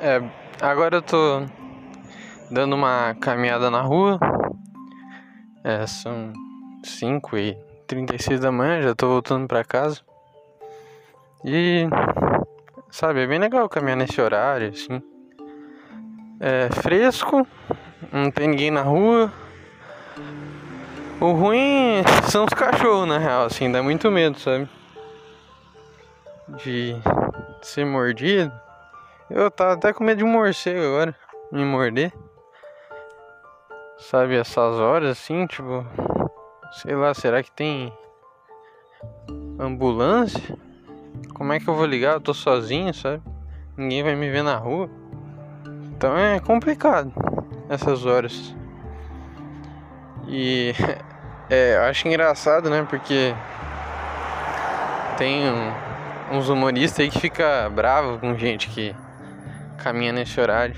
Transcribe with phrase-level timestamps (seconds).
[0.00, 0.22] É,
[0.60, 1.42] agora eu tô
[2.50, 4.18] dando uma caminhada na rua.
[5.64, 6.32] É, são
[6.84, 7.56] 5 e
[7.86, 10.00] 36 da manhã, já tô voltando pra casa.
[11.44, 11.88] E
[12.90, 15.02] sabe, é bem legal caminhar nesse horário, assim.
[16.40, 17.46] É fresco,
[18.12, 19.32] não tem ninguém na rua.
[21.18, 24.68] O ruim são os cachorros, na real, assim, dá muito medo, sabe?
[26.62, 26.94] De
[27.62, 28.52] ser mordido.
[29.28, 31.14] Eu tava até com medo de um morcego agora,
[31.50, 32.12] me morder.
[33.98, 35.84] Sabe, essas horas assim, tipo.
[36.72, 37.92] Sei lá, será que tem
[39.58, 40.56] ambulância?
[41.34, 42.14] Como é que eu vou ligar?
[42.14, 43.22] Eu tô sozinho, sabe?
[43.76, 44.88] Ninguém vai me ver na rua.
[45.96, 47.12] Então é complicado
[47.68, 48.54] essas horas.
[50.28, 50.72] E
[51.50, 52.86] é, eu acho engraçado, né?
[52.88, 53.34] Porque
[55.18, 58.94] tem um, uns humoristas aí que fica bravo com gente que
[59.86, 60.74] caminha nesse horário.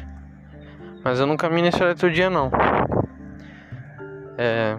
[1.03, 2.51] Mas eu não caminho nesse horário todo dia não.
[4.37, 4.77] É.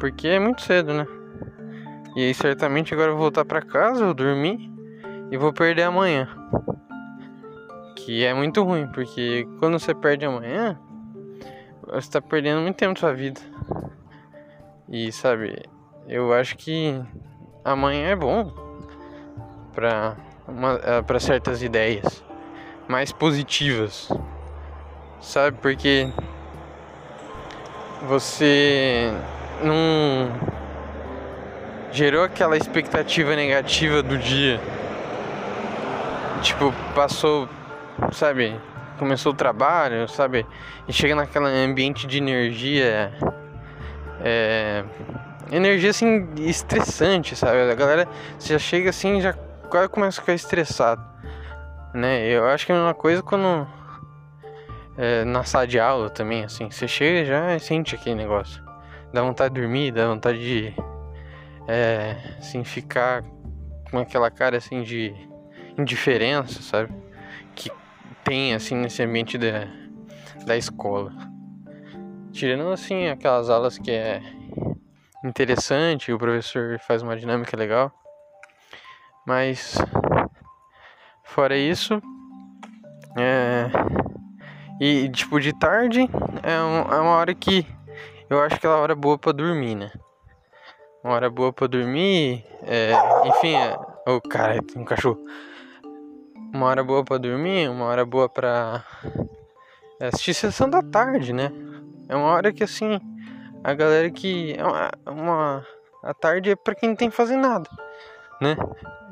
[0.00, 1.06] Porque é muito cedo, né?
[2.16, 4.72] E aí certamente agora eu vou voltar pra casa, vou dormir
[5.30, 6.26] e vou perder amanhã.
[7.96, 10.80] Que é muito ruim, porque quando você perde amanhã,
[11.86, 13.40] você tá perdendo muito tempo da sua vida.
[14.88, 15.62] E sabe,
[16.08, 16.98] eu acho que
[17.62, 18.50] amanhã é bom
[19.74, 20.16] para
[21.06, 22.24] para certas ideias
[22.88, 24.08] mais positivas.
[25.20, 25.56] Sabe?
[25.60, 26.08] Porque
[28.06, 29.12] você
[29.62, 30.30] não
[31.90, 34.60] gerou aquela expectativa negativa do dia.
[36.42, 37.48] Tipo, passou,
[38.12, 38.58] sabe?
[38.98, 40.46] Começou o trabalho, sabe?
[40.86, 43.12] E chega naquele ambiente de energia.
[44.22, 44.84] É,
[45.50, 47.70] energia assim estressante, sabe?
[47.70, 49.32] A galera já chega assim já
[49.68, 51.15] quase começa a ficar estressado
[51.96, 52.26] né?
[52.28, 53.66] Eu acho que é a mesma coisa quando
[54.96, 58.62] é, na sala de aula também, assim, você chega já sente aquele negócio,
[59.12, 60.74] dá vontade de dormir, dá vontade de,
[61.66, 63.24] é, assim, ficar
[63.90, 65.14] com aquela cara assim de
[65.78, 66.92] indiferença, sabe?
[67.54, 67.70] Que
[68.24, 69.66] tem assim nesse ambiente da,
[70.44, 71.12] da escola.
[72.32, 74.20] Tirando assim aquelas aulas que é
[75.24, 77.92] interessante, o professor faz uma dinâmica legal.
[79.26, 79.76] Mas
[81.36, 82.00] Fora isso,
[83.14, 83.66] é...
[84.80, 86.08] e tipo de tarde
[86.42, 87.66] é, um, é uma hora que
[88.30, 89.92] eu acho que é uma hora boa para dormir, né?
[91.04, 92.90] Uma hora boa para dormir, é...
[93.26, 93.76] enfim, é...
[94.08, 95.22] oh cara, tem um cachorro.
[96.54, 98.82] Uma hora boa para dormir, uma hora boa para
[100.00, 101.52] assistir sessão da tarde, né?
[102.08, 102.98] É uma hora que assim
[103.62, 105.66] a galera que é uma, uma
[106.02, 107.68] a tarde é para quem não tem que fazer nada
[108.40, 108.56] né?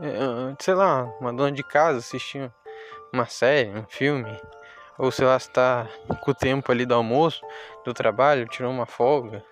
[0.01, 2.53] É, sei lá, uma dona de casa assistindo
[3.13, 4.31] uma série, um filme,
[4.99, 5.87] ou sei lá, se tá
[6.21, 7.43] com o tempo ali do almoço,
[7.85, 9.43] do trabalho, tirou uma folga.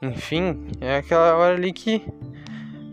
[0.00, 2.06] Enfim, é aquela hora ali que,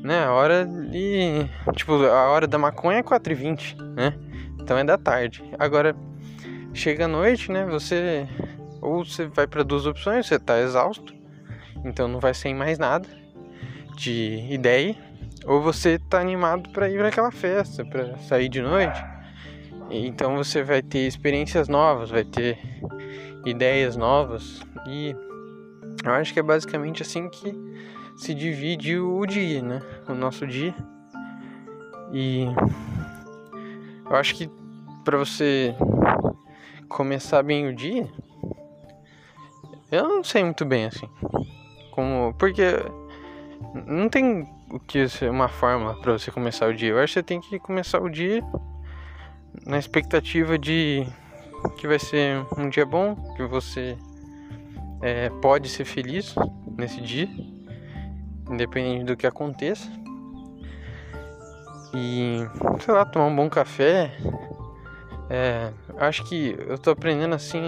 [0.04, 4.18] né, a hora ali, tipo, a hora da maconha é 4h20, né?
[4.60, 5.44] Então é da tarde.
[5.60, 5.96] Agora,
[6.74, 8.28] chega a noite, né, você,
[8.82, 11.14] ou você vai para duas opções, você tá exausto,
[11.84, 13.08] então não vai sem mais nada
[13.96, 14.96] de ideia,
[15.46, 19.04] ou você tá animado para ir para aquela festa, para sair de noite.
[19.90, 22.58] Então você vai ter experiências novas, vai ter
[23.46, 25.16] ideias novas e
[26.04, 27.54] eu acho que é basicamente assim que
[28.18, 29.82] se divide o dia, né?
[30.08, 30.74] O nosso dia.
[32.12, 32.46] E
[34.10, 34.50] eu acho que
[35.04, 35.76] para você
[36.90, 38.08] começar bem o dia,
[39.92, 41.10] eu não sei muito bem assim.
[41.92, 42.64] Como porque
[43.86, 46.92] não tem o que é uma forma para você começar o dia.
[46.92, 48.42] Eu acho que você tem que começar o dia
[49.66, 51.06] na expectativa de
[51.78, 53.98] que vai ser um dia bom, que você
[55.02, 56.34] é, pode ser feliz
[56.78, 57.28] nesse dia,
[58.50, 59.90] independente do que aconteça.
[61.94, 62.40] E
[62.80, 64.18] sei lá, tomar um bom café.
[65.30, 67.64] É, acho que eu tô aprendendo assim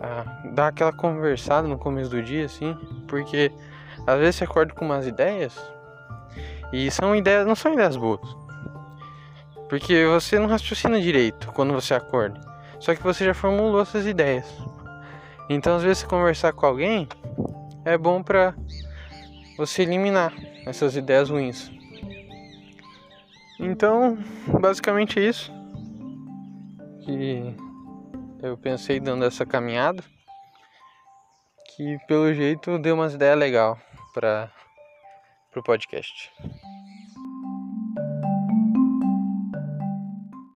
[0.00, 2.76] a dar aquela conversada no começo do dia, assim,
[3.08, 3.50] porque
[4.06, 5.58] às vezes você acorda com umas ideias
[6.72, 8.20] e são ideias, não são ideias boas.
[9.68, 12.40] Porque você não raciocina direito quando você acorda.
[12.80, 14.46] Só que você já formulou essas ideias.
[15.48, 17.08] Então, às vezes, você conversar com alguém
[17.84, 18.54] é bom pra
[19.56, 20.32] você eliminar
[20.66, 21.70] essas ideias ruins.
[23.58, 24.18] Então,
[24.60, 25.52] basicamente é isso
[27.04, 27.54] que
[28.42, 30.02] eu pensei dando essa caminhada.
[31.76, 34.50] Que pelo jeito deu umas ideias legais para
[35.56, 36.32] o podcast.